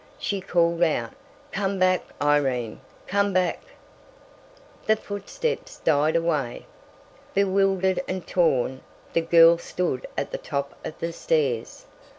She 0.17 0.41
called 0.41 0.81
out: 0.81 1.11
"Come 1.51 1.77
back, 1.77 2.01
Irene! 2.19 2.81
Come 3.05 3.33
back!" 3.33 3.61
The 4.87 4.95
footsteps 4.95 5.77
died 5.77 6.15
away.... 6.15 6.65
Bewildered 7.35 8.01
and 8.07 8.25
torn, 8.25 8.81
the 9.13 9.21
girl 9.21 9.59
stood 9.59 10.07
at 10.17 10.31
the 10.31 10.39
top 10.39 10.73
of 10.83 10.97
the 10.97 11.13
stairs. 11.13 11.85